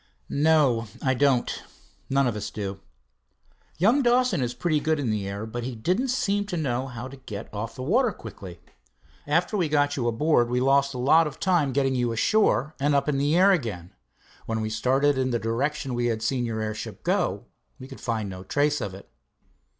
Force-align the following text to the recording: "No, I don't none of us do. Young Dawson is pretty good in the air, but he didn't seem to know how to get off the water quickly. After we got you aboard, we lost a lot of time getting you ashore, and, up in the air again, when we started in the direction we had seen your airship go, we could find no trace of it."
"No, 0.29 0.87
I 1.03 1.13
don't 1.13 1.61
none 2.09 2.25
of 2.25 2.35
us 2.35 2.49
do. 2.49 2.79
Young 3.77 4.01
Dawson 4.01 4.41
is 4.41 4.55
pretty 4.55 4.79
good 4.79 4.99
in 4.99 5.11
the 5.11 5.27
air, 5.27 5.45
but 5.45 5.63
he 5.63 5.75
didn't 5.75 6.07
seem 6.07 6.45
to 6.47 6.57
know 6.57 6.87
how 6.87 7.07
to 7.07 7.17
get 7.17 7.53
off 7.53 7.75
the 7.75 7.83
water 7.83 8.11
quickly. 8.11 8.59
After 9.27 9.55
we 9.55 9.69
got 9.69 9.95
you 9.95 10.07
aboard, 10.07 10.49
we 10.49 10.59
lost 10.59 10.95
a 10.95 10.97
lot 10.97 11.27
of 11.27 11.39
time 11.39 11.71
getting 11.71 11.93
you 11.93 12.11
ashore, 12.11 12.73
and, 12.79 12.95
up 12.95 13.07
in 13.07 13.19
the 13.19 13.37
air 13.37 13.51
again, 13.51 13.93
when 14.47 14.59
we 14.61 14.71
started 14.71 15.19
in 15.19 15.29
the 15.29 15.37
direction 15.37 15.93
we 15.93 16.07
had 16.07 16.23
seen 16.23 16.45
your 16.47 16.61
airship 16.61 17.03
go, 17.03 17.45
we 17.77 17.87
could 17.87 18.01
find 18.01 18.27
no 18.27 18.43
trace 18.43 18.81
of 18.81 18.95
it." 18.95 19.07